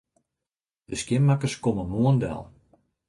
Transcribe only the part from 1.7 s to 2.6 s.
moarn del.